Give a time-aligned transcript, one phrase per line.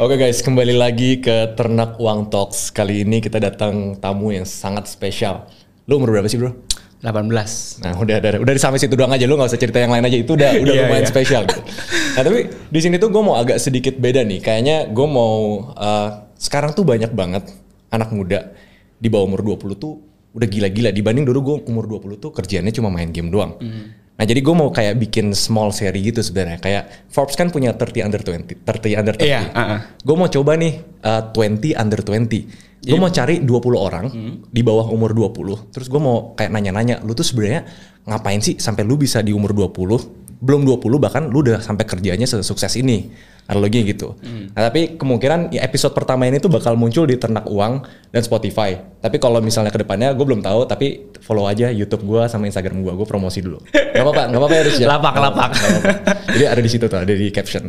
[0.00, 2.72] Oke guys, kembali lagi ke Ternak Uang Talks.
[2.72, 5.44] Kali ini kita datang tamu yang sangat spesial.
[5.84, 6.48] Lu umur berapa sih bro?
[7.04, 7.28] 18.
[7.84, 9.28] Nah udah udah udah sampai situ doang aja.
[9.28, 10.16] Lu nggak usah cerita yang lain aja.
[10.16, 11.12] Itu udah udah Iya, lumayan iya.
[11.12, 11.44] spesial.
[11.44, 11.60] Gitu.
[12.16, 14.40] Nah tapi di sini tuh gue mau agak sedikit beda nih.
[14.40, 16.08] Kayaknya gue mau uh,
[16.40, 17.52] sekarang tuh banyak banget
[17.92, 18.48] anak muda
[18.96, 20.00] di bawah umur 20 tuh
[20.32, 23.60] udah gila-gila dibanding dulu gue umur 20 tuh kerjaannya cuma main game doang.
[23.60, 23.92] Hmm.
[24.22, 26.62] Nah jadi gue mau kayak bikin small seri gitu sebenarnya.
[26.62, 29.26] Kayak Forbes kan punya 30 under 20, 30 under 30.
[29.26, 29.78] Iya, uh-uh.
[29.98, 32.86] Gue mau coba nih uh, 20 under 20.
[32.86, 34.06] Gue mau cari 20 orang
[34.46, 35.74] di bawah umur 20.
[35.74, 37.66] Terus gue mau kayak nanya-nanya, lu tuh sebenarnya
[38.06, 40.21] ngapain sih sampai lu bisa di umur 20?
[40.42, 43.14] Belum 20 bahkan lu udah sampai kerjanya sukses ini.
[43.42, 44.14] Analoginya gitu.
[44.54, 48.78] Nah tapi kemungkinan ya episode pertama ini tuh bakal muncul di Ternak Uang dan Spotify.
[49.02, 52.86] Tapi kalau misalnya ke depannya gue belum tahu, tapi follow aja YouTube gue sama Instagram
[52.86, 52.92] gue.
[52.94, 53.58] Gue promosi dulu.
[53.70, 54.86] Gak apa-apa, gak apa-apa ya Riz, ya?
[54.94, 55.50] Lapak, lapak.
[55.58, 55.90] Nggak apa-apa.
[56.38, 57.66] Jadi ada di situ tuh, ada di caption.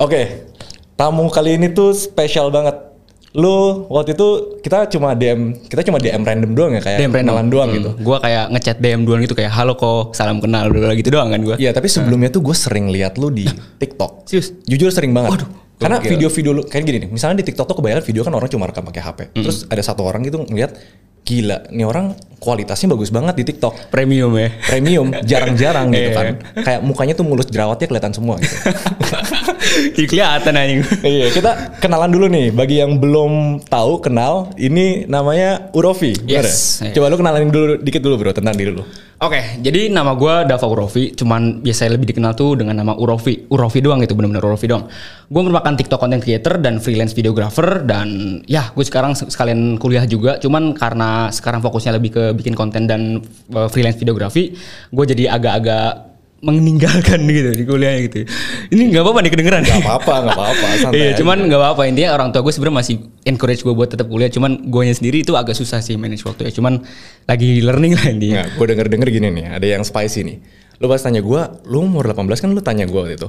[0.00, 0.48] Oke,
[0.96, 2.91] tamu kali ini tuh spesial banget.
[3.32, 4.28] Lu waktu itu
[4.60, 7.20] kita cuma DM, kita cuma DM random doang ya kayak DM random.
[7.24, 7.90] kenalan doang Hmm, gitu.
[7.98, 11.56] Gua kayak ngechat DM duluan gitu kayak halo kok, salam kenal gitu doang kan gua.
[11.56, 13.48] Iya, tapi sebelumnya tuh gue sering lihat lu di
[13.80, 14.28] TikTok.
[14.28, 14.52] Serius?
[14.62, 15.48] Jujur sering banget.
[15.80, 16.14] Karena gokil.
[16.14, 18.84] video-video lu kayak gini nih, misalnya di TikTok tuh kebanyakan video kan orang cuma rekam
[18.84, 19.18] pakai HP.
[19.34, 20.76] Terus ada satu orang gitu ngeliat
[21.22, 23.88] gila, nih orang kualitasnya bagus banget di TikTok.
[23.88, 24.50] Premium ya.
[24.60, 26.14] Premium, jarang-jarang gitu Iya.
[26.14, 26.26] kan.
[26.60, 28.52] Kayak mukanya tuh mulus jerawatnya kelihatan semua gitu.
[29.96, 30.80] Jadi kelihatan anjing.
[31.06, 32.50] iya, kita kenalan dulu nih.
[32.50, 36.14] Bagi yang belum tahu kenal, ini namanya Urofi.
[36.26, 36.90] Yes, ya?
[36.90, 36.94] iya.
[36.98, 38.84] Coba lu kenalin dulu dikit dulu bro tentang diri lu.
[39.22, 43.46] Oke, jadi nama gua Dava Urofi, cuman biasanya lebih dikenal tuh dengan nama Urofi.
[43.54, 44.90] Urofi doang gitu, bener-bener Urofi doang.
[45.30, 50.42] Gue merupakan TikTok content creator dan freelance videographer dan ya gue sekarang sekalian kuliah juga.
[50.42, 53.22] Cuman karena sekarang fokusnya lebih ke bikin konten dan
[53.54, 54.58] uh, freelance videografi,
[54.90, 56.11] gue jadi agak-agak
[56.42, 58.26] meninggalkan gitu di kuliah gitu.
[58.68, 59.62] Ini nggak apa-apa nih kedengeran.
[59.62, 60.66] Gak apa-apa, gak apa-apa.
[60.98, 64.26] Iya, cuman nggak apa-apa intinya orang tua gue sebenarnya masih encourage gue buat tetap kuliah.
[64.28, 66.52] Cuman gue sendiri itu agak susah sih manage waktu ya.
[66.52, 66.82] Cuman
[67.24, 68.34] lagi learning lah intinya.
[68.42, 70.36] Nggak, gue denger-denger gini nih, ada yang spicy nih.
[70.82, 73.28] Lu pas tanya gue, lu umur 18 kan lu tanya gue waktu itu.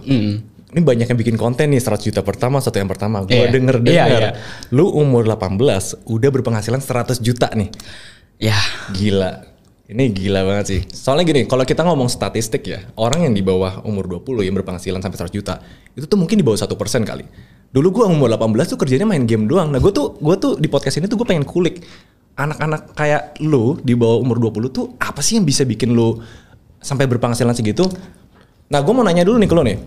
[0.74, 3.22] Ini banyak yang bikin konten nih 100 juta pertama, satu yang pertama.
[3.22, 3.54] Gue Iya.
[3.54, 4.32] denger-denger, Iya, iya.
[4.74, 5.62] lu umur 18
[6.10, 7.70] udah berpenghasilan 100 juta nih.
[8.42, 8.58] Ya,
[8.90, 9.53] Gila.
[9.84, 10.82] Ini gila banget sih.
[10.96, 15.04] Soalnya gini, kalau kita ngomong statistik ya, orang yang di bawah umur 20 yang berpenghasilan
[15.04, 15.60] sampai 100 juta,
[15.92, 17.28] itu tuh mungkin di bawah satu persen kali.
[17.76, 19.76] Dulu gua umur 18 tuh kerjanya main game doang.
[19.76, 21.84] Nah gue tuh, gua tuh di podcast ini tuh gue pengen kulik.
[22.40, 26.16] Anak-anak kayak lu di bawah umur 20 tuh apa sih yang bisa bikin lu
[26.80, 27.84] sampai berpenghasilan segitu?
[28.72, 29.78] Nah gue mau nanya dulu nih ke lu nih.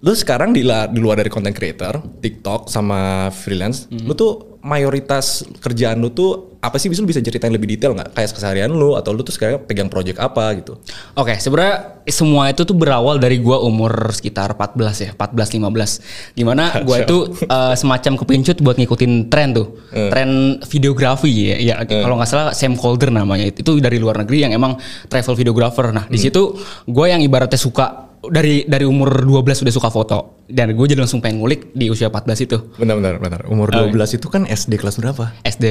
[0.00, 6.00] Lu sekarang di, di luar dari content creator, TikTok sama freelance, lu tuh mayoritas kerjaan
[6.00, 8.12] lu tuh apa sih bisa lu bisa ceritain lebih detail nggak?
[8.12, 10.76] Kayak keseharian lu atau lu tuh sekarang pegang project apa gitu?
[11.16, 16.36] Oke, sebenarnya semua itu tuh berawal dari gua umur sekitar 14 ya, 14 15.
[16.36, 19.80] Di mana gua itu eh, semacam kepincut buat ngikutin tren tuh.
[19.88, 21.56] Tren videografi ya.
[21.56, 23.48] ya kalau nggak salah Sam Calder namanya.
[23.48, 24.76] Itu dari luar negeri yang emang
[25.08, 25.96] travel videographer.
[25.96, 30.76] Nah, di situ gua yang ibaratnya suka dari dari umur 12 sudah suka foto dan
[30.76, 32.56] gue jadi langsung pengen ngulik di usia 14 itu.
[32.76, 33.40] Bentar, bentar, bentar.
[33.48, 35.32] Umur 12 itu kan SD kelas berapa?
[35.40, 35.66] SD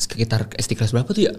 [0.00, 1.32] sekitar SD kelas berapa tuh ya?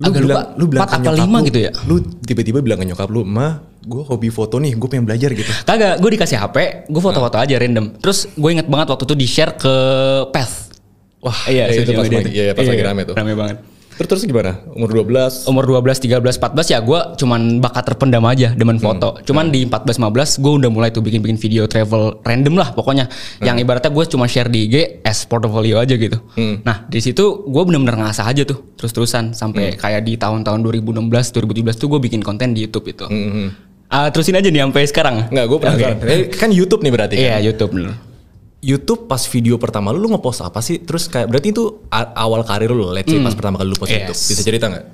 [0.00, 1.72] Lu Agak bilang, lupa, lu bilang 4 ke apa nyokap 5 lu, gitu ya.
[1.84, 1.94] Lu
[2.24, 6.00] tiba-tiba bilang ke nyokap lu, "Ma, gue hobi foto nih, gue pengen belajar gitu." Kagak,
[6.00, 6.56] gue dikasih HP,
[6.88, 8.00] gue foto-foto aja random.
[8.00, 9.74] Terus gue inget banget waktu itu di share ke
[10.32, 10.72] Path.
[11.22, 12.32] Wah, iya, itu sosial pas lagi, tuh.
[12.34, 13.14] iya, pas lagi rame tuh.
[13.14, 13.56] Rame banget.
[13.92, 14.58] Terus terus gimana?
[14.72, 15.44] Umur 12?
[15.44, 18.86] Umur 12, 13, 14 ya gue cuman bakat terpendam aja demen Hmm.
[18.88, 19.20] foto.
[19.22, 23.06] Cuman di 14, 15 gue udah mulai tuh bikin-bikin video travel random lah pokoknya.
[23.06, 23.44] Hmm.
[23.44, 26.16] Yang ibaratnya gue cuma share di IG as portfolio aja gitu.
[26.34, 26.60] Hmm.
[26.62, 29.32] Nah di situ gue bener-bener ngasah aja tuh terus-terusan.
[29.32, 33.04] Sampai kayak di tahun-tahun 2016, 2017 tuh gue bikin konten di Youtube itu.
[33.04, 33.52] Hmm,
[33.86, 35.28] Ah, terusin aja nih sampai sekarang.
[35.28, 35.96] Enggak, gue penasaran.
[36.08, 37.24] Eh, Kan YouTube nih berarti kan?
[37.28, 37.92] Iya Youtube bener.
[38.62, 40.78] YouTube pas video pertama lu, lu ngepost apa sih?
[40.78, 44.06] Terus kayak berarti itu awal karir lu, let's say pas pertama kali lu post Yes.
[44.06, 44.20] YouTube.
[44.30, 44.84] Bisa cerita nggak?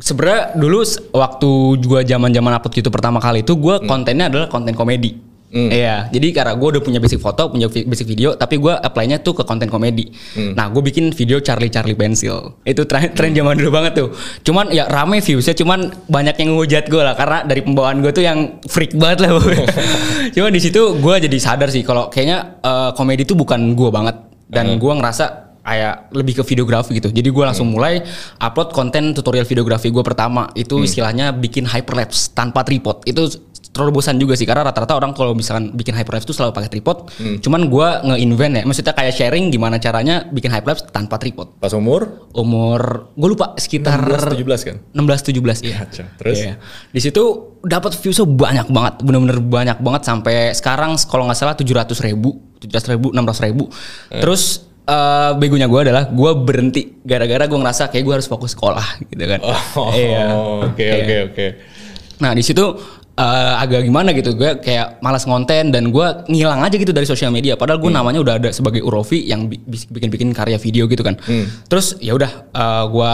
[0.00, 0.84] Sebenarnya dulu
[1.16, 1.50] waktu
[1.84, 5.16] gua zaman-zaman upload YouTube pertama kali itu gua kontennya adalah konten komedi.
[5.50, 9.34] Iya, jadi karena gue udah punya basic foto, punya basic video, tapi gua apply-nya tuh
[9.34, 10.14] ke konten komedi.
[10.54, 12.54] Nah, gue bikin video Charlie Charlie Pencil.
[12.62, 14.08] Itu tren, tren zaman dulu banget tuh.
[14.46, 18.22] Cuman ya rame viewsnya, cuman banyak yang ngehujat gue lah karena dari pembawaan gue tuh
[18.22, 19.42] yang freak banget lah.
[20.38, 24.16] cuman di situ gue jadi sadar sih kalau kayaknya eh, komedi tuh bukan gue banget
[24.50, 27.14] dan gua ngerasa kayak lebih ke videografi gitu.
[27.14, 28.02] Jadi gue langsung mulai
[28.42, 30.50] upload konten tutorial videografi gue pertama.
[30.58, 33.06] Itu istilahnya bikin hyperlapse tanpa tripod.
[33.06, 33.30] Itu
[33.70, 37.06] terlalu bosan juga sih karena rata-rata orang kalau misalkan bikin hyperlapse tuh selalu pakai tripod.
[37.38, 41.54] Cuman gua nge-invent ya, maksudnya kayak sharing gimana caranya bikin hyperlapse tanpa tripod.
[41.56, 44.76] Pas umur Umur gue lupa sekitar 16 17 kan?
[44.90, 45.78] 16 17 iya.
[45.82, 46.06] Gacor.
[46.18, 46.38] Terus?
[46.38, 46.54] Iya.
[46.88, 47.22] Di situ
[47.60, 52.94] dapat viewsnya banyak banget, bener-bener banyak banget sampai sekarang kalau nggak salah 700 ribu, 700
[52.94, 53.64] ribu, 600 ribu.
[54.08, 59.02] Terus eh, begonya gue adalah gue berhenti gara-gara gue ngerasa kayak gue harus fokus sekolah
[59.06, 59.40] gitu kan.
[59.42, 60.26] Oh, Iya.
[60.66, 60.94] oke Iya.
[60.98, 61.46] oke oke.
[62.20, 62.62] Nah di situ
[63.20, 67.28] eh, agak gimana gitu gue kayak malas ngonten dan gue ngilang aja gitu dari sosial
[67.28, 67.60] media.
[67.60, 69.52] Padahal gue namanya udah ada sebagai Urofi yang
[69.92, 71.20] bikin-bikin karya video gitu kan.
[71.68, 73.12] Terus ya udah eh, gue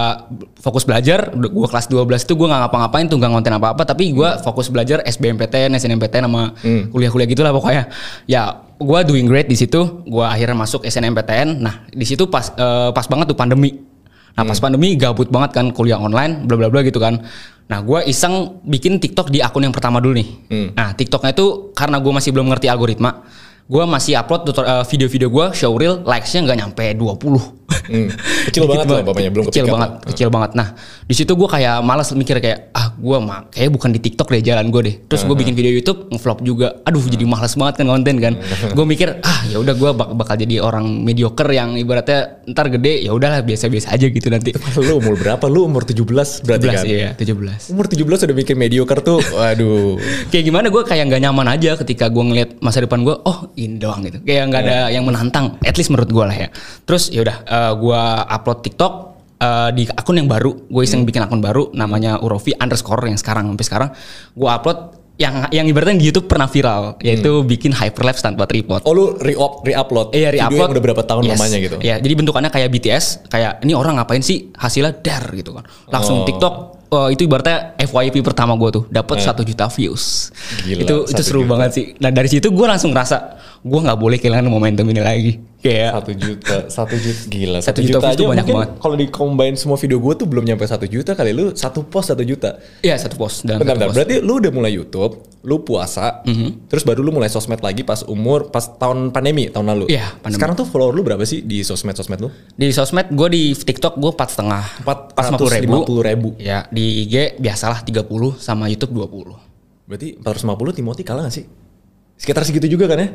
[0.62, 1.35] fokus belajar.
[1.35, 3.82] Gue kelas 12 tuh gue nggak ngapa-ngapain tuh nggak ngonten apa-apa.
[3.82, 6.55] Tapi gue fokus belajar SBMPTN, SNMPTN sama
[6.94, 7.91] kuliah-kuliah gitulah pokoknya.
[8.31, 10.05] Ya gue doing great di situ.
[10.06, 11.61] Gue akhirnya masuk SNMPTN.
[11.61, 13.82] Nah di situ pas eh, pas banget tuh pandemi.
[14.37, 17.25] Nah pas pandemi gabut banget kan kuliah online bla bla bla gitu kan.
[17.66, 20.28] Nah gue iseng bikin TikTok di akun yang pertama dulu nih.
[20.74, 23.26] Nah TikToknya itu karena gue masih belum ngerti algoritma,
[23.66, 28.10] gue masih upload eh, video-video gue showreel likesnya nggak nyampe 20 Hmm.
[28.50, 30.06] Kecil banget lah bapaknya, belum kecil banget, lah.
[30.10, 30.50] kecil banget.
[30.54, 30.68] Nah
[31.06, 34.42] di situ gue kayak malas mikir kayak ah gue mah kayak bukan di TikTok deh
[34.42, 34.94] jalan gue deh.
[35.06, 36.68] Terus gue bikin video YouTube ngevlog juga.
[36.86, 38.34] Aduh jadi malas banget kan konten kan.
[38.76, 43.02] gue mikir ah ya udah gue bak- bakal jadi orang mediocre yang ibaratnya ntar gede
[43.06, 44.54] ya udahlah biasa-biasa aja gitu nanti.
[44.78, 45.44] Lu umur berapa?
[45.46, 46.02] Lu umur 17
[46.46, 46.84] berarti 17 kan?
[46.86, 49.18] iya 17 Umur 17 udah bikin mediocre tuh.
[49.34, 49.98] Waduh.
[50.30, 53.78] kayak gimana gue kayak nggak nyaman aja ketika gue ngeliat masa depan gue oh ini
[53.78, 56.48] doang gitu kayak nggak ada yang menantang at least menurut gue lah ya
[56.84, 58.93] terus ya udah eh, gue upload TikTok
[59.38, 60.69] eh, di akun yang baru.
[60.69, 63.88] Gue iseng bikin akun baru namanya Urofi underscore yang sekarang sampai sekarang.
[64.32, 64.79] Gue upload
[65.17, 68.85] yang yang ibaratnya di YouTube pernah viral yaitu bikin hyperlapse tanpa tripod.
[68.85, 70.12] Oh lu re-up, re-upload?
[70.12, 71.32] Iya video re-upload yang udah berapa tahun Yes.
[71.32, 71.76] lamanya gitu?
[71.81, 74.52] Iya jadi bentukannya kayak BTS Kayak ini orang ngapain sih?
[74.52, 75.64] Hasilnya dar gitu kan.
[75.88, 76.26] Langsung Oh.
[76.29, 76.55] TikTok
[76.93, 80.37] eh, itu ibaratnya FYP pertama gue tuh dapat satu juta views.
[80.69, 81.50] Gila, itu itu 1 seru juta.
[81.56, 81.85] banget sih.
[81.97, 83.17] Nah dari situ gue langsung ngerasa
[83.66, 87.58] gue nggak boleh kehilangan momentum ini lagi kayak Satu juta, satu juta, gila.
[87.58, 88.70] Satu juta juta, aja tuh banyak banget.
[88.78, 91.34] kalau di combine semua video gue tuh belum nyampe satu juta kali.
[91.34, 92.62] Lu satu post satu juta.
[92.80, 93.86] Iya satu post dan Bentar, satu bentar.
[93.90, 93.96] post.
[93.98, 96.22] Berarti lu udah mulai YouTube, lu puasa,
[96.70, 99.84] terus baru lu mulai sosmed lagi pas umur, pas tahun pandemi, tahun lalu.
[99.90, 100.38] Iya, pandemi.
[100.38, 102.30] Sekarang tuh follower lu berapa sih di sosmed-sosmed lu?
[102.54, 106.28] di sosmed gue di TikTok gue empat setengah Empat ratus lima puluh ribu.
[106.38, 108.06] ya di IG biasalah 30
[108.38, 109.34] sama YouTube 20
[109.84, 111.46] Berarti 450 Timothy kalah gak sih?
[112.14, 113.08] Sekitar segitu juga kan ya?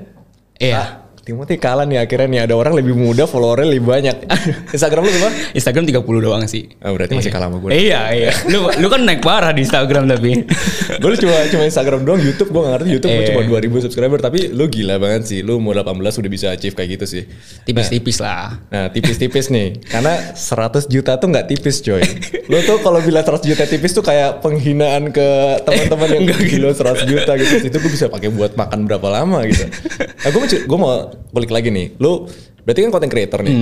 [0.61, 0.77] Iya.
[0.77, 4.15] Ah, Timothy kalah nih akhirnya nih ada orang lebih muda followernya lebih banyak.
[4.75, 5.29] Instagram lu berapa?
[5.53, 7.69] Instagram 30 doang sih Oh, berarti masih kalah sama gue.
[7.71, 8.31] Iya iya.
[8.49, 10.41] Lu lu kan naik parah di Instagram tapi.
[11.01, 13.29] gue cuma cuma Instagram doang, YouTube gue gak ngerti YouTube gue Eh.
[13.29, 15.39] cuma 2000 subscriber tapi lu gila banget sih.
[15.41, 17.23] Lu umur 18 udah bisa achieve kayak gitu sih.
[17.63, 18.57] Tipis-tipis lah.
[18.67, 22.01] Nah tipis-tipis nih Karena 100 juta tuh nggak tipis coy
[22.47, 25.27] Lu tuh kalau bilang 100 juta tipis tuh kayak penghinaan ke
[25.61, 29.67] teman-teman yang gila 100 juta gitu Itu gue bisa pakai buat makan berapa lama gitu
[30.01, 30.93] Nah gue mau, gue mau
[31.31, 32.27] balik lagi nih Lu
[32.61, 33.55] berarti kan content creator nih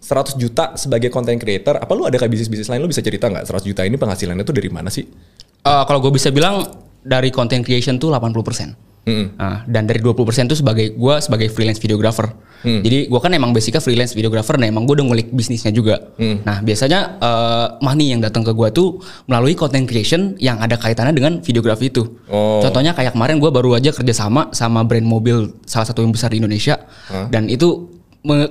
[0.00, 3.44] 100 juta sebagai content creator Apa lu ada kayak bisnis-bisnis lain Lu bisa cerita nggak
[3.46, 5.04] 100 juta ini penghasilannya tuh dari mana sih?
[5.60, 6.64] Eh, kalau gue bisa bilang
[7.04, 9.08] dari content creation tuh 80%.
[9.08, 9.26] Mm-mm.
[9.36, 12.32] Nah, dan dari 20% tuh sebagai gue sebagai freelance videographer.
[12.60, 16.12] Jadi gue kan emang basicnya freelance videographer, nah emang gue udah ngulik bisnisnya juga.
[16.18, 21.16] Nah biasanya eh, money yang datang ke gue tuh melalui content creation yang ada kaitannya
[21.16, 22.04] dengan videografi itu.
[22.28, 22.60] Oh.
[22.60, 26.28] Contohnya kayak kemarin gue baru aja kerja sama sama brand mobil salah satu yang besar
[26.30, 26.84] di Indonesia,
[27.32, 27.88] dan itu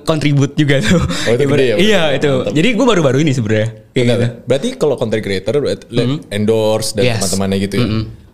[0.01, 0.97] kontribut juga tuh.
[1.29, 1.75] Oh, itu gede ya?
[1.77, 2.31] Iya itu.
[2.49, 3.93] Jadi gue baru-baru ini sebenarnya.
[3.93, 4.25] Gitu.
[4.49, 5.61] Berarti kalau content creator
[5.93, 7.21] li- endorse dan Yes.
[7.21, 7.87] teman-temannya gitu ya.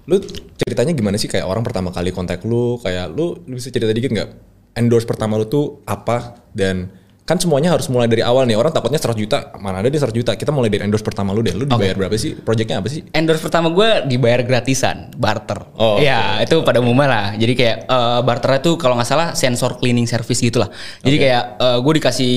[0.06, 0.22] Lu
[0.56, 4.14] ceritanya gimana sih kayak orang pertama kali kontak lu, kayak lu, lu bisa cerita dikit
[4.16, 4.30] nggak?
[4.76, 6.92] Endorse pertama lu tuh apa dan
[7.26, 8.54] kan semuanya harus mulai dari awal nih.
[8.54, 10.32] Orang takutnya 100 juta, mana ada di 100 juta.
[10.38, 11.58] Kita mulai dari endorse pertama lu deh.
[11.58, 12.38] Lu dibayar berapa sih?
[12.38, 13.02] Projectnya apa sih?
[13.18, 15.58] endorse pertama gue dibayar gratisan, barter.
[15.74, 17.28] Oh, Iya, itu pada umumnya lah.
[17.34, 20.70] Jadi kayak eh, barternya tuh kalau nggak salah sensor cleaning service gitulah.
[21.02, 21.44] Jadi kayak
[21.82, 22.34] gue dikasih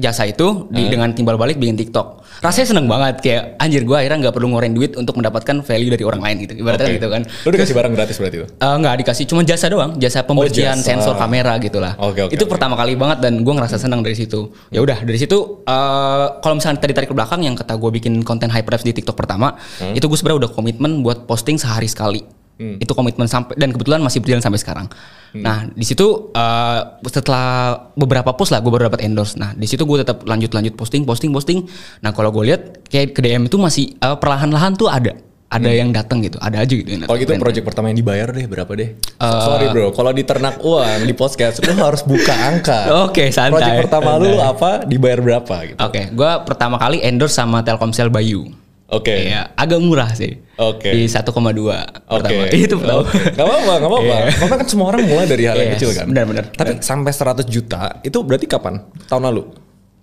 [0.00, 2.24] jasa itu di, dengan timbal balik bikin TikTok.
[2.40, 6.02] Rasanya seneng banget kayak anjir gue akhirnya nggak perlu ngeluarin duit untuk mendapatkan value dari
[6.02, 6.56] orang lain gitu.
[6.56, 6.96] Ibaratnya Oke.
[6.96, 7.22] gitu kan.
[7.22, 8.46] Lu dikasih barang gratis berarti itu?
[8.50, 10.88] Eh, nggak dikasih cuma jasa doang jasa pembersihan jasa.
[10.90, 12.50] sensor kamera gitulah Oke, oke, itu oke.
[12.50, 16.54] pertama kali banget dan gue ngerasa senang dari situ ya udah dari situ eh, kalau
[16.54, 19.92] misalnya tadi tarik ke belakang yang kata gue bikin konten hyperlapse di TikTok pertama Hmm.
[19.92, 22.24] itu gue sebenarnya udah komitmen buat posting sehari sekali
[22.60, 22.76] Hmm.
[22.76, 24.86] itu komitmen sampai dan kebetulan masih berjalan sampai sekarang
[25.32, 29.88] nah di situ eh, setelah beberapa post lah gue baru dapat endorse nah di situ
[29.88, 31.64] gue tetap lanjut lanjut posting posting posting
[32.04, 35.16] nah kalau gue lihat kayak ke DM itu masih eh, perlahan-lahan tuh ada
[35.50, 37.08] ada yang datang gitu ada aja gitu Hmm.
[37.10, 38.94] Kalau gitu project pertama yang dibayar deh berapa deh?
[38.94, 42.80] Eh, Sorry bro, kalau di ternak uang di podcast lu harus buka angka.
[43.10, 44.46] Oke, santai, Project pertama lu santai.
[44.46, 44.70] apa?
[44.86, 45.78] Dibayar berapa gitu?
[45.82, 48.46] Oke, gua pertama kali endorse sama Telkomsel Bayu.
[48.90, 49.14] Oke.
[49.30, 50.42] Iya, agak murah sih.
[50.58, 50.90] Oke.
[50.90, 52.42] Di 1,2 pertama.
[52.42, 52.56] Oke.
[52.66, 53.06] Itu pertama.
[53.06, 53.18] Oke.
[53.32, 54.14] Gak apa-apa, gak apa-apa.
[54.18, 54.30] Iya.
[54.34, 56.04] Karena kan semua orang mulai dari hal yang Yes, kecil kan.
[56.10, 56.44] benar-benar.
[56.50, 58.82] Tapi sampai 100 juta itu berarti kapan?
[59.06, 59.42] Tahun lalu?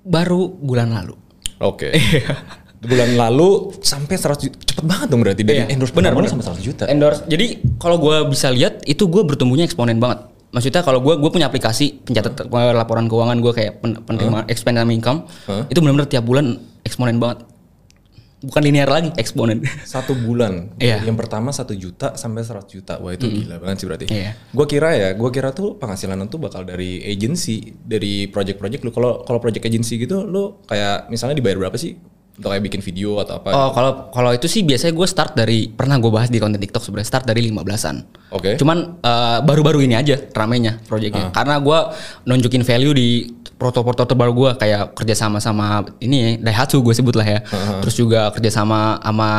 [0.01, 1.15] Baru bulan lalu.
[1.59, 1.91] Oke.
[1.91, 2.31] Iya.
[2.77, 4.55] Bulan lalu sampai 100 juta.
[4.63, 6.29] Cepet banget dong berarti dari Iya, endorse benar, benar.
[6.29, 6.83] sampai 100 juta.
[6.87, 7.21] Endorse.
[7.25, 10.23] Jadi kalau gue bisa lihat itu gue bertumbuhnya eksponen banget.
[10.47, 15.27] Maksudnya kalau gue gue punya aplikasi pencatat laporan keuangan gue kayak pen, penerima expense income
[15.43, 15.67] Huh?
[15.67, 17.43] itu benar-benar tiap bulan eksponen banget.
[18.47, 19.59] Bukan linear lagi, eksponen.
[19.83, 20.71] Satu bulan.
[20.79, 21.03] Iya.
[21.03, 22.95] Yang pertama 1 juta sampai 100 juta.
[22.97, 24.05] Wah itu gila banget sih berarti.
[24.07, 24.39] Iya.
[24.55, 28.91] Gua kira ya, gua kira tuh penghasilan tuh bakal dari agency, dari project-project lu.
[28.95, 31.99] Kalau kalau project agency gitu lu kayak misalnya dibayar berapa sih?
[32.37, 33.49] Untuk kayak bikin video atau apa?
[33.49, 36.85] Oh, kalau kalau itu sih biasanya gue start dari pernah gue bahas di konten TikTok
[36.85, 37.95] sebenarnya start dari 15-an.
[38.29, 38.61] Oke.
[38.61, 40.85] Cuman eh, baru-baru ini aja ramenya Ah.
[40.85, 41.33] proyeknya.
[41.33, 41.79] Karena gue
[42.29, 43.09] nunjukin value di
[43.57, 47.39] proto-proto terbaru gue kayak kerja sama sama ini ya, Daihatsu gue sebut lah ya.
[47.49, 49.29] Ah, Terus juga kerja sama sama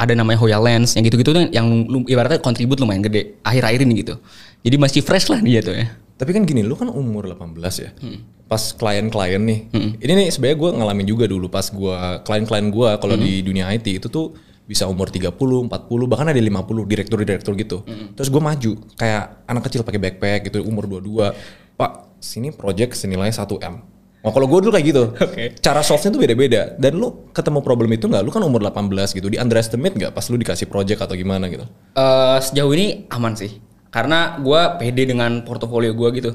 [0.00, 1.68] ada namanya Hoya Lens yang gitu-gitu tuh yang
[2.08, 4.16] ibaratnya kontribut lumayan gede akhir-akhir ini gitu.
[4.64, 5.92] Jadi masih fresh lah dia tuh ya.
[6.16, 7.92] Tapi kan gini, lu kan umur 18 ya.
[8.00, 8.24] Hmm.
[8.48, 9.60] Pas klien-klien nih.
[10.00, 13.46] Ini nih sebenarnya gue ngalamin juga dulu pas gua klien-klien gua kalau di Hmm.
[13.52, 14.32] dunia IT itu tuh
[14.64, 15.30] bisa umur 30,
[15.68, 15.68] 40,
[16.08, 17.84] bahkan ada 50 direktur-direktur gitu.
[17.84, 18.16] Hmm.
[18.16, 21.30] Terus gue maju kayak anak kecil pakai backpack gitu umur 22.
[21.76, 23.94] Pak, sini project senilai 1M.
[24.26, 25.04] Oh kalau gue dulu kayak gitu.
[25.14, 25.54] Oke.
[25.62, 26.74] Cara solve-nya tuh beda-beda.
[26.74, 28.26] Dan lu ketemu problem itu nggak?
[28.26, 29.30] Lu kan umur 18 gitu.
[29.30, 31.62] Di underestimate nggak pas lu dikasih project atau gimana gitu?
[31.94, 33.62] Eh, sejauh ini aman sih
[33.96, 36.30] karena gue pede dengan portofolio gue gitu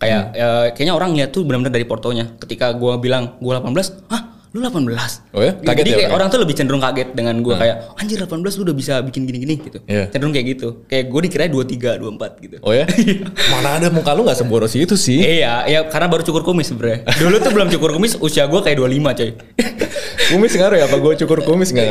[0.00, 4.22] kayak eh, kayaknya orang lihat tuh benar-benar dari portonya ketika gue bilang gue 18 hah
[4.52, 5.56] lu 18 Oh ya?
[5.56, 6.12] Kaget jadi ya kayak orang ya?
[6.12, 9.54] orang tuh lebih cenderung kaget dengan gue kayak anjir 18 lu udah bisa bikin gini-gini
[9.58, 10.12] gitu Iya.
[10.12, 12.84] cenderung kayak gitu kayak gue dikira 23 24 gitu Oh ya?
[13.52, 15.18] Mana ada muka lu nggak seboros itu sih?
[15.18, 17.08] Iya, ya karena baru cukur kumis sebenarnya.
[17.16, 19.30] Dulu tuh belum cukur kumis, usia gue kayak 25 coy.
[20.30, 20.84] Kumis ngaruh ya?
[20.86, 21.88] Apa gue cukur kumis nggak?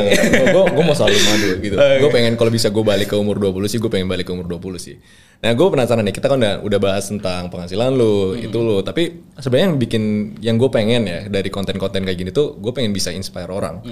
[0.54, 1.76] Gue gue mau selalu madu gitu.
[2.02, 4.46] Gue pengen kalau bisa gue balik ke umur 20 sih gue pengen balik ke umur
[4.48, 4.96] 20 sih.
[5.42, 8.80] Nah gue penasaran nih kita kan udah udah bahas tentang penghasilan lu itu lu.
[8.80, 10.02] Tapi sebenarnya yang bikin
[10.40, 13.84] yang gue pengen ya dari konten-konten kayak gini tuh gue pengen bisa inspire orang.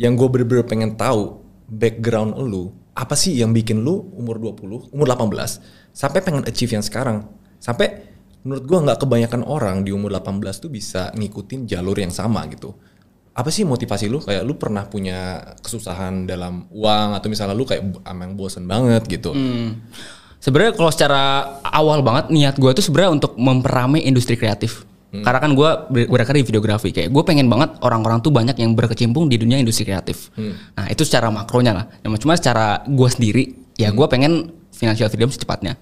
[0.00, 5.06] Yang gue bener-bener pengen tahu background lu apa sih yang bikin lu umur 20 umur
[5.08, 7.28] 18 sampai pengen achieve yang sekarang?
[7.62, 12.42] Sampai menurut gue nggak kebanyakan orang di umur 18 tuh bisa ngikutin jalur yang sama
[12.50, 12.74] gitu
[13.32, 18.04] apa sih motivasi lu kayak lu pernah punya kesusahan dalam uang atau misalnya lu kayak
[18.04, 19.80] emang bosen banget gitu Hmm.
[20.42, 21.22] Sebenarnya kalau secara
[21.62, 24.82] awal banget niat gue tuh sebenarnya untuk memperamai industri kreatif.
[25.12, 25.70] Karena kan gue
[26.08, 29.86] berkarya di videografi kayak gue pengen banget orang-orang tuh banyak yang berkecimpung di dunia industri
[29.86, 30.34] kreatif.
[30.74, 31.84] Nah itu secara makronya lah.
[32.02, 33.42] Cuma cuma secara gue sendiri
[33.78, 35.78] ya gue pengen financial freedom secepatnya.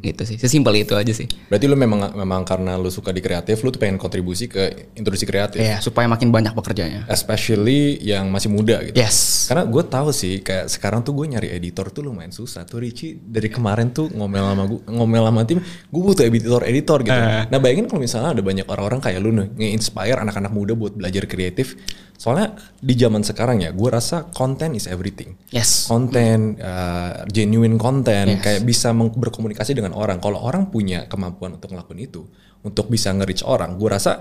[0.00, 0.36] Gitu sih.
[0.36, 1.26] Sesimpel itu aja sih.
[1.46, 5.24] berarti lu memang memang karena lu suka di kreatif lu tuh pengen kontribusi ke industri
[5.24, 7.04] kreatif Iya supaya makin banyak pekerjanya.
[7.06, 9.46] especially yang masih muda gitu Yes.
[9.46, 13.16] karena gue tahu sih kayak sekarang tuh gue nyari editor tuh lumayan susah tuh Ricci
[13.16, 17.58] dari kemarin tuh ngomel sama gue ngomel sama tim gue butuh editor editor gitu nah
[17.58, 21.74] bayangin kalau misalnya ada banyak orang-orang kayak lu nih nge-inspire anak-anak muda buat belajar kreatif
[22.20, 25.88] soalnya di zaman sekarang ya gue rasa konten is everything Yes.
[25.88, 28.44] konten uh, genuine konten Yes.
[28.44, 32.28] kayak bisa berkomunikasi dengan orang kalau orang punya kemampuan untuk ngelakuin itu
[32.60, 34.20] untuk bisa nge-reach orang gue rasa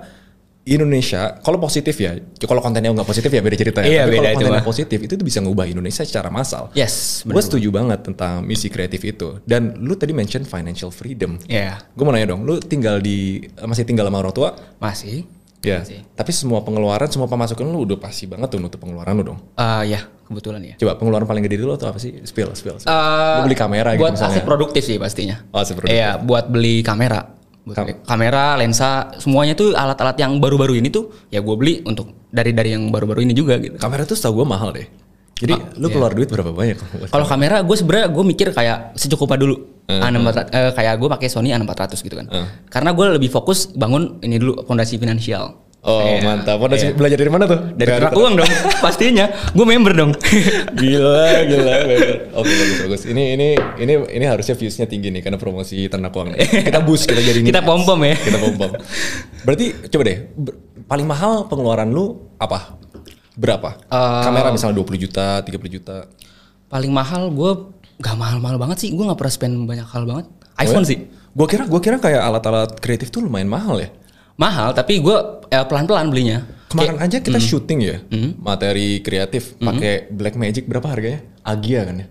[0.63, 4.29] Indonesia kalau positif ya kalau kontennya nggak positif ya beda cerita ya Iya, tapi kalau
[4.37, 7.25] kontennya positif itu tuh bisa ngubah Indonesia secara massal Yes.
[7.25, 11.83] gue setuju banget tentang misi kreatif itu dan lu tadi mention financial freedom Iya.
[11.89, 15.25] gue mau nanya dong lu tinggal di masih tinggal sama orang tua Masih.
[15.59, 15.99] Ya Masih.
[16.15, 19.83] tapi semua pengeluaran semua pemasukan lu udah pasti banget tuh nutup pengeluaran lu dong Eh
[19.85, 20.75] ya kebetulan ya.
[20.77, 22.13] Coba pengeluaran paling gede dulu atau apa sih?
[22.21, 22.77] Spill, spill.
[22.77, 22.85] spill.
[22.85, 24.37] Eh, Lu beli kamera gitu buat misalnya.
[24.37, 25.41] aset produktif sih pastinya.
[25.49, 25.97] Oh, aset produktif.
[25.97, 27.33] Iya, buat beli kamera.
[27.65, 31.81] Buat Kam- beli kamera, lensa, semuanya tuh alat-alat yang baru-baru ini tuh ya gue beli
[31.81, 33.81] untuk dari dari yang baru-baru ini juga gitu.
[33.81, 34.85] Kamera tuh setahu gue mahal deh.
[35.39, 36.77] Jadi lu keluar duit berapa banyak?
[36.77, 39.55] Ah, Kalau kamera gue sebenarnya gue mikir kayak secukupnya dulu.
[39.85, 42.27] Eh, A6400, eh, kayak gue pakai Sony A6400 gitu kan.
[42.29, 42.45] Eh.
[42.67, 45.65] Karena gue lebih fokus bangun ini dulu fondasi finansial.
[45.79, 46.19] Oh Iya.
[46.21, 46.59] mantap.
[46.59, 47.71] Udah belajar dari mana tuh?
[47.71, 48.51] Dari ternak uang dong,
[48.83, 49.31] pastinya.
[49.49, 50.11] Gue member dong.
[50.75, 51.75] Gila, gila.
[52.35, 53.01] Oke bagus bagus.
[53.05, 53.47] Ini ini
[53.79, 56.35] ini ini harusnya viewsnya tinggi nih karena promosi ternak uang.
[56.35, 56.67] nih.
[56.67, 58.11] Kita boost kita jadi Kita pom-pom ya.
[58.13, 58.71] Kita pom pom.
[59.41, 60.17] Berarti coba deh.
[60.29, 62.05] ber- paling mahal pengeluaran lu
[62.35, 62.78] apa?
[63.39, 63.79] Berapa?
[63.87, 65.97] Eh, Kamera misalnya 20 juta, 30 juta.
[66.67, 67.51] Paling mahal gue
[67.97, 68.89] gak mahal-mahal banget sih.
[68.91, 70.27] Gue gak pernah spend banyak hal banget.
[70.59, 71.07] iPhone sih.
[71.31, 73.87] Gue kira gua kira kayak alat-alat kreatif tuh lumayan mahal ya.
[74.35, 75.17] Mahal tapi gue
[75.47, 76.43] eh, pelan-pelan belinya.
[76.67, 77.47] Kemarin aja kita Hmm.
[77.49, 77.97] syuting ya,
[78.37, 81.25] materi kreatif pakai Black Magic berapa harganya?
[81.41, 82.07] Agia kan ya?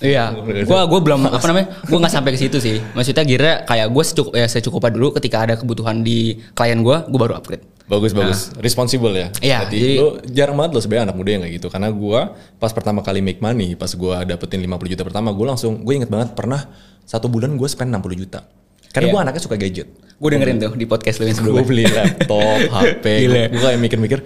[0.00, 0.32] Iya,
[0.64, 2.80] gua gua belum apa namanya, gua nggak sampai ke situ sih.
[2.96, 7.20] Maksudnya kira kayak gue secukup ya secukupnya dulu ketika ada kebutuhan di klien gua, gua
[7.28, 7.60] baru upgrade.
[7.86, 9.28] Bagus bagus, responsible ya.
[9.38, 11.68] Iya, Berarti jadi- lu jarang banget lo sebenarnya anak muda yang kayak gitu.
[11.70, 12.20] Karena gua
[12.58, 16.10] pas pertama kali make money, pas gua dapetin 50 juta pertama, gua langsung, gue inget
[16.10, 16.66] banget pernah
[17.02, 18.42] satu bulan gue spend 60 juta.
[18.90, 19.12] Karena Iya.
[19.14, 19.86] gua anaknya suka gadget.
[20.16, 21.66] Gue dengerin tuh di podcast lu yang Gue sebelumnya.
[21.68, 23.04] beli laptop, HP,
[23.52, 24.18] gue kayak mikir-mikir.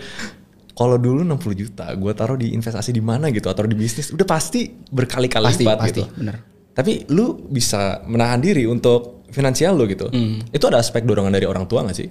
[0.72, 4.24] Kalau dulu 60 juta, gue taruh di investasi di mana gitu, atau di bisnis, udah
[4.24, 6.04] pasti berkali-kali Pasti, lipat pasti, gitu.
[6.16, 6.36] bener.
[6.72, 10.08] Tapi lu bisa menahan diri untuk finansial lo gitu.
[10.08, 10.40] Hmm.
[10.48, 12.08] Itu ada aspek dorongan dari orang tua gak sih?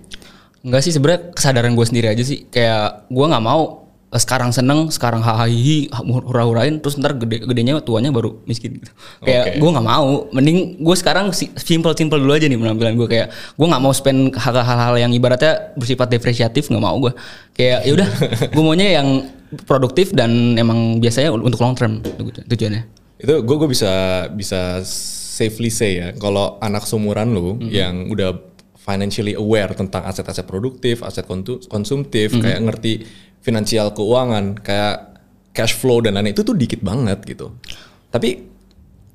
[0.59, 2.43] Enggak sih sebenarnya kesadaran gue sendiri aja sih.
[2.45, 5.47] Kayak gue nggak mau eh, sekarang seneng, sekarang hahaha
[6.01, 8.91] hura-hurain, terus ntar gede gedenya tuanya baru miskin gitu.
[9.21, 9.57] Kayak Oke.
[9.57, 10.09] gue nggak mau.
[10.29, 14.33] Mending gue sekarang simple simple dulu aja nih penampilan gue kayak gue nggak mau spend
[14.35, 17.13] hal-hal yang ibaratnya bersifat depresiatif nggak mau gue.
[17.53, 18.07] Kayak ya udah,
[18.55, 19.07] gue maunya yang
[19.63, 22.83] produktif dan emang biasanya untuk long term tuju- tujuannya.
[23.17, 23.91] Itu gue gue bisa
[24.29, 24.79] bisa
[25.39, 27.69] safely say ya, kalau anak seumuran lu Mhm.
[27.69, 28.48] yang udah
[28.89, 31.29] financially aware tentang aset-aset produktif, aset
[31.67, 32.41] konsumtif, Mhm.
[32.41, 32.93] kayak ngerti
[33.39, 37.53] finansial keuangan, kayak cash flow dan lain-lain itu tuh dikit banget gitu.
[38.09, 38.41] Tapi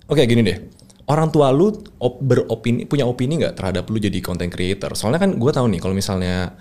[0.07, 0.59] oke gini deh,
[1.07, 4.95] orang tua lu op- beropini punya opini nggak terhadap lu jadi content creator?
[4.95, 6.55] Soalnya kan gue tahu nih kalau misalnya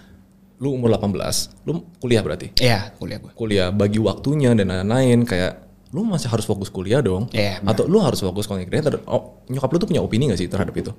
[0.58, 2.55] lu umur 18, lu kuliah berarti.
[2.58, 3.32] Iya, kuliah gue.
[3.34, 5.60] kuliah bagi waktunya dan lain-lain kayak
[5.91, 7.77] lu masih harus fokus kuliah dong Iya, benar.
[7.77, 10.74] atau lu harus fokus content creator oh, nyokap lu tuh punya opini gak sih terhadap
[10.74, 10.89] itu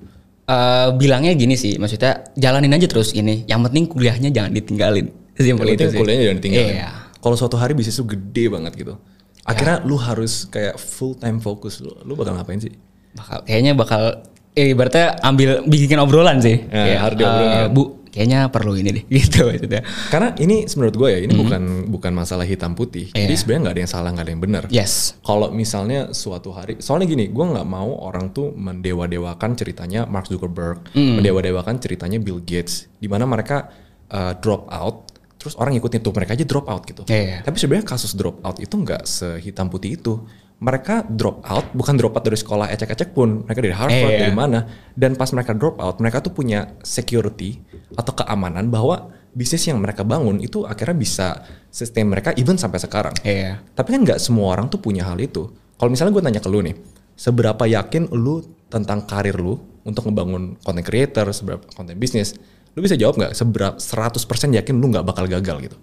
[0.45, 3.41] Eh, bilangnya gini sih, maksudnya jalanin aja terus ini.
[3.49, 5.09] Yang penting kuliahnya jangan ditinggalin.
[5.35, 5.99] Simpel itu penting sih.
[5.99, 6.89] kuliahnya jangan ditinggalin Iya.
[7.19, 8.95] kalau suatu hari bisnis lu gede banget gitu
[9.43, 12.71] akhirnya lu harus kayak full time fokus lu lu bakal ngapain sih
[13.11, 14.23] bakal kayaknya bakal
[14.55, 16.63] eh ibaratnya ambil bikin obrolan sih.
[16.71, 17.67] Ya, Kayak, harus diobrolin eh, kan.
[17.75, 17.81] Bu,
[18.15, 19.83] kayaknya perlu ini deh gitu maksudnya.
[20.07, 23.29] karena ini menurut gue ya ini bukan bukan masalah hitam putih jadi Hmm.
[23.29, 23.37] Iya.
[23.37, 24.93] sebenarnya nggak ada yang salah nggak ada yang benar Yes.
[25.19, 30.87] kalau misalnya suatu hari soalnya gini gue nggak mau orang tuh mendewa-dewakan ceritanya Mark Zuckerberg
[30.89, 31.19] Hmm.
[31.19, 33.67] mendewa-dewakan ceritanya Bill Gates di mana mereka
[34.07, 37.41] uh, drop out terus orang ngikutin tuh mereka aja drop out gitu Iya.
[37.41, 40.23] tapi sebenarnya kasus drop out itu nggak sehitam putih itu
[40.55, 44.21] mereka drop out bukan drop out dari sekolah ecek-ecek pun mereka dari Harvard Iya.
[44.23, 44.59] dari mana
[44.95, 47.59] dan pas mereka drop out mereka tuh punya security
[47.93, 51.27] atau keamanan bahwa bisnis yang mereka bangun itu akhirnya bisa
[51.67, 53.59] sustain mereka even sampai sekarang Iya.
[53.75, 55.51] tapi kan nggak semua orang tuh punya hal itu.
[55.75, 56.71] Kalau misalnya gue tanya ke lu nih,
[57.19, 58.39] seberapa yakin lu
[58.71, 62.31] tentang karir lu untuk ngebangun content creator, seberapa konten bisnis,
[62.71, 65.75] lu bisa jawab nggak seberapa 100% yakin lu nggak bakal gagal gitu?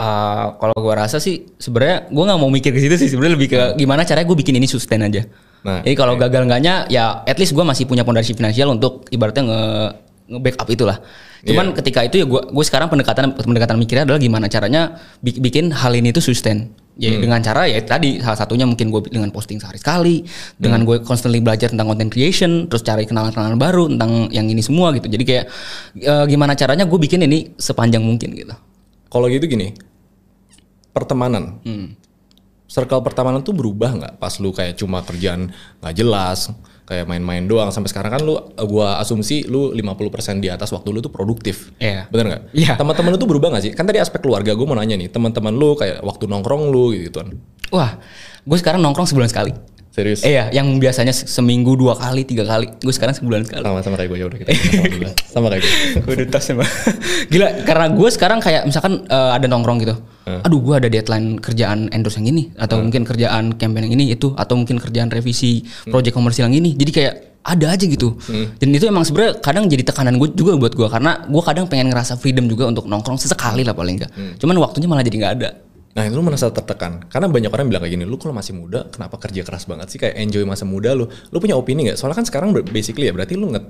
[0.00, 3.48] Eh, kalau gua rasa sih sebenarnya gua nggak mau mikir ke situ sih sebenarnya lebih
[3.52, 5.28] ke gimana caranya gue bikin ini sustain aja.
[5.60, 9.44] Nah, Jadi kalau gagal enggaknya ya at least gua masih punya pondasi finansial untuk ibaratnya
[9.44, 9.60] nge
[10.32, 10.96] nge-backup itulah.
[11.44, 15.68] Cuman ketika itu ya gua gue sekarang pendekatan pendekatan mikirnya adalah gimana caranya bi- bikin
[15.68, 16.72] hal ini tuh sustain.
[16.96, 20.24] Ya dengan cara ya tadi salah satunya mungkin gue dengan posting sehari sekali,
[20.56, 24.96] dengan gue constantly belajar tentang content creation, terus cari kenalan-kenalan baru tentang yang ini semua
[24.96, 25.12] gitu.
[25.12, 25.44] Jadi kayak
[25.96, 28.56] eh, gimana caranya gue bikin ini sepanjang mungkin gitu.
[29.10, 29.74] Kalau gitu gini,
[30.90, 31.94] pertemanan, Hmm.
[32.70, 35.50] circle pertemanan tuh berubah nggak pas lu kayak cuma kerjaan
[35.82, 36.54] nggak jelas,
[36.86, 38.34] kayak main-main doang sampai sekarang kan lu
[38.66, 41.70] gua asumsi lu 50% di atas waktu lu tuh produktif.
[41.78, 42.10] Iya.
[42.10, 42.42] Bener nggak?
[42.54, 42.74] Iya.
[42.78, 43.72] Teman-teman lu tuh berubah nggak sih?
[43.74, 47.22] Kan tadi aspek keluarga gue mau nanya nih, teman-teman lu kayak waktu nongkrong lu gitu
[47.22, 47.30] kan.
[47.70, 47.98] Wah,
[48.42, 49.54] gue sekarang nongkrong sebulan sekali.
[49.90, 50.22] Serius?
[50.22, 52.70] Iya, yang biasanya se- seminggu dua kali, tiga kali.
[52.78, 53.60] Gue sekarang sebulan sekali.
[53.60, 54.50] Sama sama kayak gue ya udah kita
[55.26, 55.74] sama kayak gue.
[56.00, 56.46] gue udah tas.
[57.26, 59.94] Gila, karena gue sekarang kayak misalkan eh, ada nongkrong gitu.
[60.40, 64.30] Aduh, gue ada deadline kerjaan endorse yang ini, atau mungkin kerjaan campaign yang ini itu,
[64.32, 66.70] atau mungkin kerjaan revisi project komersial yang ini.
[66.72, 68.14] Jadi kayak ada aja gitu.
[68.54, 71.88] Dan itu emang sebenarnya kadang jadi tekanan gue juga buat gue karena gue kadang pengen
[71.88, 74.12] ngerasa freedom juga untuk nongkrong sesekali lah paling enggak.
[74.36, 75.50] Cuman waktunya malah jadi nggak ada.
[75.90, 77.02] Nah itu lu merasa tertekan.
[77.10, 79.98] Karena banyak orang bilang kayak gini Lu kalau masih muda Kenapa kerja keras banget sih?
[79.98, 81.10] Kayak enjoy masa muda lu.
[81.10, 81.98] Lu punya opini gak?
[81.98, 83.62] Soalnya kan sekarang basically ya Berarti lu nge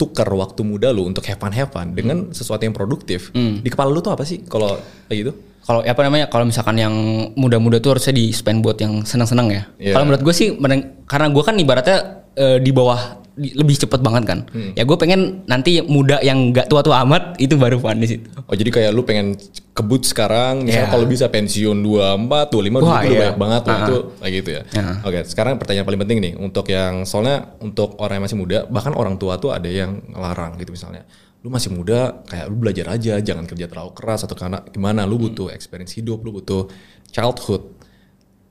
[0.00, 3.28] tukar waktu muda lu Untuk have fun have fun Dengan sesuatu yang produktif.
[3.60, 4.80] Di kepala lu tuh apa sih Kalau
[5.12, 5.32] kayak gitu?
[5.62, 6.94] Kalau apa namanya kalau misalkan yang
[7.38, 9.62] muda-muda tuh harusnya di spend buat yang senang-senang ya.
[9.78, 9.94] Iya.
[9.94, 10.58] Kalau menurut gue sih
[11.06, 11.98] karena gue kan ibaratnya
[12.34, 14.38] eh, di bawah lebih cepet banget kan.
[14.48, 14.76] Hmm.
[14.76, 18.28] Ya gue pengen nanti muda yang nggak tua-tua amat itu baru fun di situ.
[18.44, 19.34] Oh jadi kayak lu pengen
[19.72, 20.92] kebut sekarang Misalnya Iya.
[20.92, 23.20] kalau bisa pensiun 24, 25, 20 Wah, udah iya.
[23.24, 23.76] banyak banget Ah.
[23.80, 24.96] itu kayak gitu ya Ah.
[25.02, 28.92] Oke sekarang pertanyaan paling penting nih Untuk yang Soalnya untuk orang yang masih muda Bahkan
[28.92, 31.08] orang tua tuh ada yang ngelarang gitu misalnya
[31.40, 35.18] lu masih muda kayak lu belajar aja jangan kerja terlalu keras atau karena gimana lu
[35.18, 36.70] butuh experience hidup lu butuh
[37.10, 37.66] childhood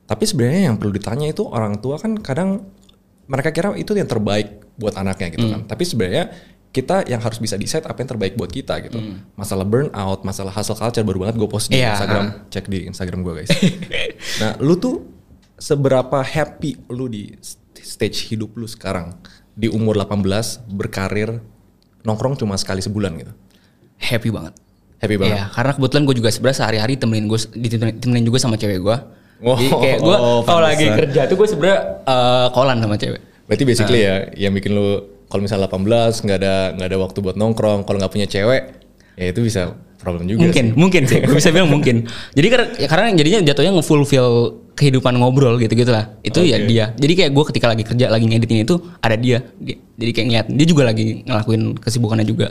[0.04, 2.68] tapi sebenarnya yang perlu ditanya itu orang tua kan kadang
[3.24, 6.34] mereka kira itu yang terbaik buat anaknya gitu kan tapi sebenarnya
[6.72, 8.98] kita yang harus bisa decide apa yang terbaik buat kita gitu
[9.32, 11.94] masalah burnout masalah hustle culture baru banget gue post di Iya.
[11.94, 13.50] Instagram cek di Instagram gue guys
[14.40, 15.04] nah lu tuh
[15.54, 19.14] seberapa happy lu di st- stage hidup lu sekarang
[19.52, 20.24] di umur 18
[20.66, 21.38] berkarir
[22.02, 23.32] nongkrong cuma sekali sebulan gitu
[24.02, 24.58] Happy banget.
[24.98, 25.30] Happy banget.
[25.32, 28.96] Iya, karena kebetulan gue juga sebenarnya sehari-hari temenin gue ditemenin juga sama cewek gue.
[29.38, 33.22] Oh, Jadi kayak gue oh, kalau lagi kerja tuh gue sebenarnya eh, kolan sama cewek.
[33.52, 34.88] Berarti basically ya yang bikin lu
[35.28, 38.62] kalau misalnya 18 nggak ada nggak ada waktu buat nongkrong, kalau nggak punya cewek,
[39.16, 40.74] ya itu bisa problem juga mungkin, sih.
[40.74, 41.20] mungkin sih.
[41.28, 42.10] Gue bisa bilang mungkin.
[42.34, 44.28] Jadi karena, ya karena jadinya jatuhnya ngefulfill
[44.74, 46.10] kehidupan ngobrol gitu-gitu lah.
[46.20, 46.66] Itu ya Oke.
[46.66, 46.84] dia.
[46.92, 49.46] Jadi kayak gue ketika lagi kerja lagi ngeditin itu ada dia.
[49.62, 52.50] Dia- Jadi kayak ngeliat dia juga lagi ngelakuin kesibukannya juga.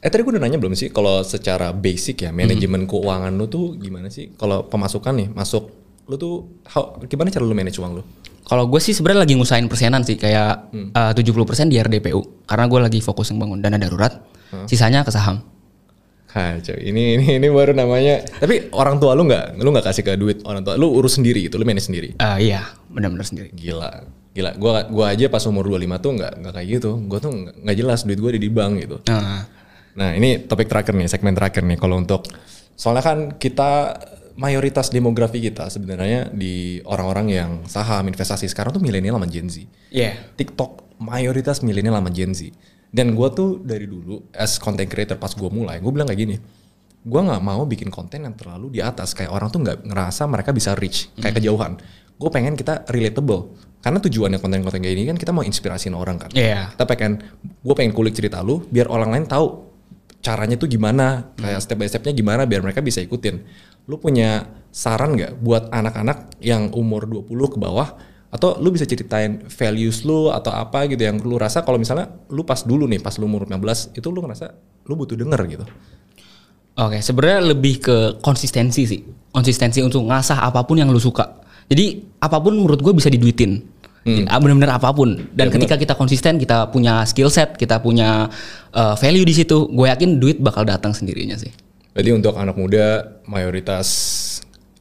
[0.00, 3.80] Eh tadi gue udah nanya belum sih kalau secara basic ya manajemen keuangan lu tuh
[3.80, 4.36] gimana sih?
[4.36, 5.72] Kalau pemasukan nih masuk
[6.04, 6.34] lu tuh
[6.68, 8.04] how- gimana cara lu manage uang lu?
[8.50, 12.80] Kalau gue sih sebenarnya lagi ngusahain persenan sih kayak eh, 70% di RDPU karena gue
[12.82, 14.10] lagi fokus membangun dana darurat.
[14.66, 15.38] Sisanya ke saham.
[16.30, 16.74] Kacau.
[16.74, 18.22] Ini ini ini baru namanya.
[18.22, 20.74] Tapi orang tua lu nggak, lu nggak kasih ke duit orang tua.
[20.74, 22.18] Lu urus sendiri gitu, lu manage sendiri.
[22.18, 23.54] Eh, iya, benar-benar sendiri.
[23.54, 24.06] Gila.
[24.34, 24.54] Gila.
[24.58, 26.90] Gua gua aja pas umur 25 tuh nggak nggak kayak gitu.
[27.06, 28.96] Gua tuh nggak jelas duit gua ada di bank gitu.
[29.10, 29.46] Nah,
[29.90, 32.30] Nah, ini topik terakhir nih, segmen terakhir nih kalau untuk
[32.78, 33.98] soalnya kan kita
[34.36, 39.66] mayoritas demografi kita sebenarnya di orang-orang yang saham investasi sekarang tuh milenial sama Gen Z.
[39.90, 40.14] Iya.
[40.36, 42.50] TikTok mayoritas milenial sama Gen Z.
[42.90, 46.36] Dan gue tuh dari dulu as content creator pas gue mulai, gue bilang kayak gini,
[47.00, 50.50] gue nggak mau bikin konten yang terlalu di atas kayak orang tuh nggak ngerasa mereka
[50.50, 51.78] bisa reach kayak kejauhan.
[52.20, 53.56] Gue pengen kita relatable.
[53.80, 56.30] Karena tujuannya konten-konten kayak ini kan kita mau inspirasiin orang kan.
[56.36, 56.76] Iya.
[56.76, 57.16] Kita pengen,
[57.64, 59.70] gue pengen kulik cerita lu biar orang lain tahu
[60.20, 63.40] caranya tuh gimana, kayak step by stepnya gimana biar mereka bisa ikutin.
[63.90, 67.98] Lu punya saran nggak buat anak-anak yang umur 20 ke bawah
[68.30, 72.46] atau lu bisa ceritain values lu atau apa gitu yang lu rasa kalau misalnya lu
[72.46, 74.54] pas dulu nih pas lu umur 15 itu lu ngerasa
[74.86, 75.66] lu butuh denger gitu.
[76.78, 79.02] Oke, sebenarnya lebih ke konsistensi sih.
[79.34, 81.42] Konsistensi untuk ngasah apa pun yang lu suka.
[81.66, 83.58] Jadi apa pun menurut gue bisa diduitin.
[84.26, 85.28] Ah, Bener-bener apa pun.
[85.34, 88.32] Dan ketika kita konsisten, kita punya skill set, kita punya
[88.72, 91.52] uh, value di situ, gue yakin duit bakal datang sendirinya sih.
[92.00, 93.88] Jadi untuk anak muda mayoritas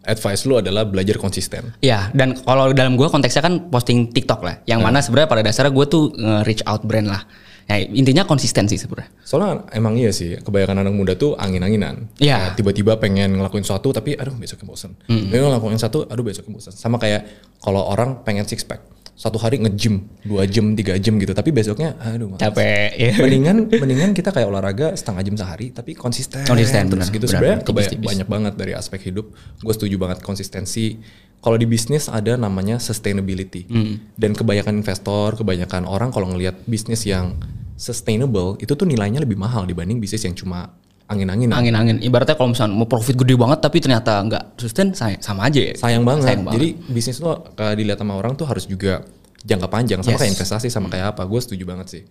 [0.08, 1.76] advice lu adalah belajar konsisten.
[1.84, 5.76] Ya, dan kalau dalam gue konteksnya kan posting TikTok lah, yang mana sebenarnya pada dasarnya
[5.76, 7.28] gue tuh nge-reach out brand lah.
[7.68, 9.12] Ya, intinya konsistensi sebenarnya.
[9.22, 12.08] Soalnya emang iya sih, kebanyakan anak muda tuh angin-anginan.
[12.24, 12.56] Iya.
[12.56, 14.96] Tiba-tiba pengen ngelakuin sesuatu tapi aduh besoknya bosan.
[15.06, 16.72] Pengen ngelakuin satu, aduh besoknya bosan.
[16.72, 17.28] Sama kayak
[17.60, 18.80] kalau orang pengen six pack,
[19.20, 21.36] satu hari nge-gym, dua jam, tiga jam gitu.
[21.36, 22.40] Tapi besoknya aduh malas.
[22.40, 23.12] Capek, ya.
[23.20, 26.48] Mendingan mendingan kita kayak olahraga setengah jam sehari tapi konsisten.
[26.48, 29.36] Konsisten, terus benar, gitu benar, sebenarnya banyak banget dari aspek hidup.
[29.60, 31.04] Gue setuju banget konsistensi.
[31.44, 33.68] Kalau di bisnis ada namanya sustainability.
[33.68, 34.00] Hmm.
[34.16, 37.36] Dan kebanyakan investor, kebanyakan orang kalau ngelihat bisnis yang
[37.76, 41.50] sustainable itu tuh nilainya lebih mahal dibanding bisnis yang cuma angin-angin.
[41.50, 41.98] Angin-angin.
[42.00, 45.74] Ibaratnya kalau misalnya mau profit gede banget tapi ternyata nggak sustain, say- sama aja ya.
[45.74, 46.30] Sayang banget.
[46.30, 46.56] Sayang banget.
[46.56, 49.02] Jadi bisnis lo kalau dilihat sama orang tuh harus juga
[49.42, 50.22] jangka panjang sama Yes.
[50.22, 51.26] kayak investasi sama kayak apa.
[51.26, 52.04] Gue setuju banget sih.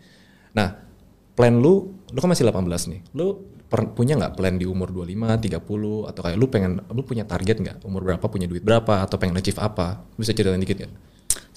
[0.53, 0.75] Nah,
[1.33, 3.01] plan lu, lu kan masih 18 nih.
[3.15, 7.23] Lu per- punya nggak plan di umur 25, 30 atau kayak lu pengen lu punya
[7.23, 7.77] target nggak?
[7.87, 10.03] Umur berapa punya duit berapa atau pengen achieve apa?
[10.19, 10.91] Lu Bisa ceritain dikit kan?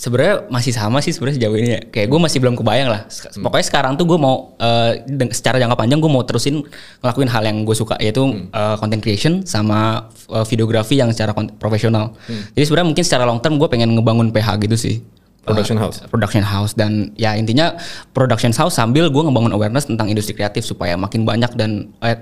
[0.02, 1.82] Sebenarnya masih sama sih sebenarnya sejauh ini ya.
[1.86, 3.06] Kayak gue masih belum kebayang lah.
[3.06, 4.58] Sek- Pokoknya sekarang tuh gue mau
[5.06, 6.66] deng- secara jangka panjang gue mau terusin
[7.00, 12.18] ngelakuin hal yang gue suka yaitu eh, content creation sama eh, videografi yang secara profesional.
[12.52, 14.96] Jadi sebenarnya mungkin secara long term gue pengen ngebangun PH gitu sih.
[15.42, 15.98] Production Eh, house.
[16.06, 17.74] Production house dan ya intinya
[18.10, 22.18] production house sambil gue ngebangun awareness tentang industri kreatif supaya makin banyak dan eh,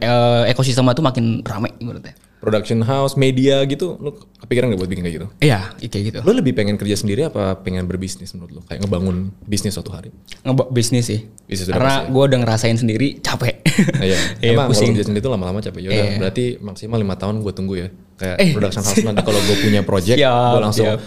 [0.48, 2.12] ekosistemnya tuh makin rame menurutnya.
[2.40, 5.28] Production house, media gitu, lu kepikiran nggak buat bikin kayak gitu?
[5.40, 6.20] Iya, kayak gitu.
[6.22, 8.62] Lu lebih pengen kerja sendiri apa pengen berbisnis menurut lu?
[8.64, 10.08] Kayak ngebangun bisnis suatu hari?
[10.42, 11.28] Ngebak bisnis sih.
[11.46, 12.08] Bisnis Karena ya.
[12.08, 13.60] gue udah ngerasain sendiri capek.
[13.92, 14.92] Nah, Iya, Iya, emang kalau pusing.
[14.94, 15.82] kerja sendiri itu lama-lama capek.
[15.84, 16.18] Yaudah, Iya.
[16.18, 17.88] berarti maksimal lima tahun gue tunggu ya.
[18.16, 18.52] Kayak Eh.
[18.56, 20.18] production house nanti kalau gue punya project,
[20.56, 21.00] gue langsung siap.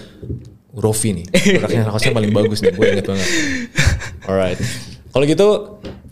[0.72, 1.26] Rofi nih.
[1.28, 3.28] Production house-nya paling bagus nih, gue inget banget.
[4.28, 4.60] Alright.
[5.08, 5.48] Kalau gitu,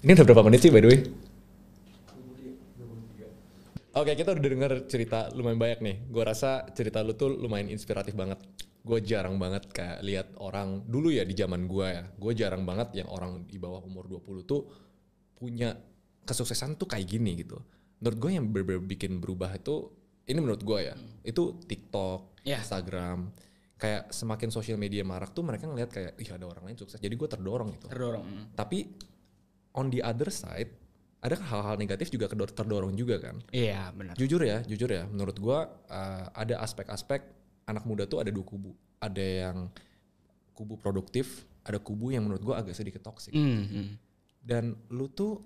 [0.01, 1.01] ini udah berapa menit sih by the way?
[4.01, 5.97] Oke, kita udah denger cerita lumayan banyak nih.
[6.09, 8.41] Gue rasa cerita lu tuh lumayan inspiratif banget.
[8.81, 12.09] Gue jarang banget kayak lihat orang dulu ya di zaman gue ya.
[12.17, 14.73] Gue jarang banget yang orang di bawah umur 20 tuh
[15.37, 15.77] punya
[16.25, 17.61] kesuksesan tuh kayak gini gitu.
[18.01, 19.93] Menurut gue yang ber- ber- bikin berubah itu,
[20.25, 22.65] ini menurut gue ya, itu TikTok, Ya.
[22.65, 23.29] Instagram.
[23.77, 26.97] Kayak semakin sosial media marak tuh mereka ngeliat kayak, ih ada orang lain sukses.
[26.97, 27.93] Jadi gue terdorong gitu.
[27.93, 28.57] Terdorong.
[28.57, 28.89] Tapi
[29.77, 30.80] on the other side,
[31.21, 33.37] ada hal-hal negatif juga terdorong juga kan.
[33.53, 34.17] Iya benar.
[34.17, 37.21] Jujur ya, jujur ya, menurut gua uh, ada aspek-aspek
[37.69, 38.73] anak muda tuh ada dua kubu.
[39.01, 39.69] Ada yang
[40.57, 43.37] kubu produktif, ada kubu yang menurut gua agak sedikit toksik.
[43.37, 43.89] Hmm, hmm.
[44.41, 45.45] Dan lu tuh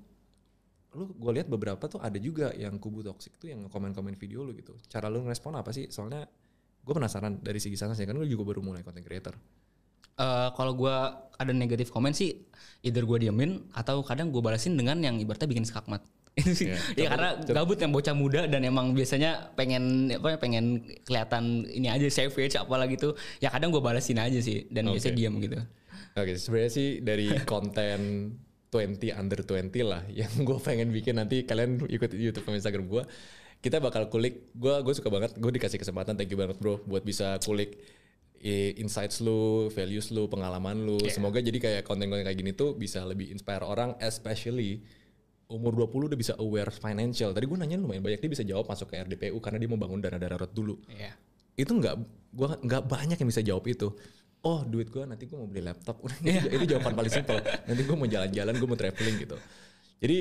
[0.95, 4.55] lu gue lihat beberapa tuh ada juga yang kubu toksik tuh yang komen-komen video lu
[4.55, 4.79] gitu.
[4.87, 5.91] Cara lu ngerespon apa sih?
[5.91, 6.23] Soalnya
[6.85, 9.35] gue penasaran dari segi sana sih kan lu juga baru mulai content creator.
[10.15, 10.95] Eh, kalau gue
[11.35, 12.39] ada negatif komen sih,
[12.87, 16.03] either gue diemin atau kadang gue balasin dengan yang ibaratnya bikin skakmat.
[16.41, 20.39] itu sih Iya, ya karena gabut yang bocah muda dan emang biasanya pengen apa ya,
[20.43, 24.99] pengen kelihatan ini aja savage apalagi tuh ya kadang gue balesin aja sih dan Oke.
[24.99, 25.63] biasanya diam gitu
[26.19, 27.99] Oke, sebenarnya sih dari konten
[28.75, 33.03] 20 under 20 lah yang gue pengen bikin nanti kalian ikut YouTube sama Instagram gue.
[33.63, 34.51] Kita bakal kulik.
[34.59, 35.39] Gue gue suka banget.
[35.39, 36.19] Gue dikasih kesempatan.
[36.19, 37.79] Thank you banget bro buat bisa kulik
[38.77, 41.01] insights lu, values lu, pengalaman lu.
[41.01, 41.17] Yeah.
[41.17, 44.85] Semoga jadi kayak konten-konten kayak gini tuh bisa lebih inspire orang, especially
[45.45, 47.33] umur 20 udah bisa aware financial.
[47.33, 50.01] Tadi gue nanya lumayan banyak dia bisa jawab masuk ke RDPU karena dia mau bangun
[50.01, 51.13] dana darurat dulu Iya.
[51.55, 51.95] itu nggak
[52.35, 53.87] gua nggak banyak yang bisa jawab itu
[54.43, 56.51] oh duit gua nanti gua mau beli laptop Iya.
[56.51, 59.37] itu, jawaban paling simpel nanti gua mau jalan-jalan gua mau traveling gitu
[60.03, 60.19] jadi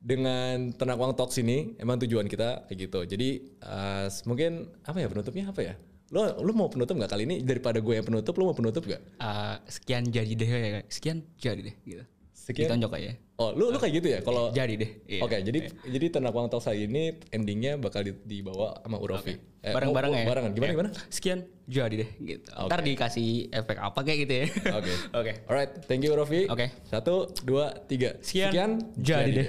[0.00, 3.28] dengan tenang uang talks ini emang tujuan kita kayak gitu jadi
[3.60, 5.74] eh, mungkin apa ya penutupnya apa ya
[6.10, 9.02] lo lo mau penutup nggak kali ini daripada gue yang penutup lo mau penutup nggak
[9.16, 12.66] Eh, sekian jadi deh ya sekian jadi deh gitu Sekian?
[12.66, 15.20] ditonjok aja oh lu lu kayak gitu ya kalau jadi deh iya.
[15.22, 19.38] Oke, jadi jadi tenang uang talks hari ini endingnya bakal di- dibawa sama Urofi.
[19.60, 20.74] Eh, bareng-bareng oh, ya Barengan gimana Ya.
[20.74, 20.90] gimana?
[21.08, 22.66] sekian jadi deh gitu Oke.
[22.66, 24.92] ntar dikasih efek apa kayak gitu ya Oke.
[25.20, 26.48] oke Alright, thank you Rofi.
[26.48, 26.72] Oke.
[26.82, 28.16] Satu, dua, tiga.
[28.18, 29.48] Sekian, jadi deh.